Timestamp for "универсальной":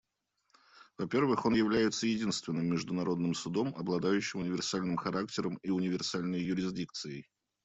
5.69-6.41